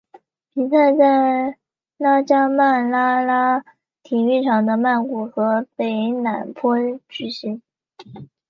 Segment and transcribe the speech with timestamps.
[0.55, 1.59] 比赛在
[1.97, 3.63] 拉加曼拉拉
[4.01, 6.75] 体育场的曼谷和的北榄坡
[7.07, 7.61] 举行。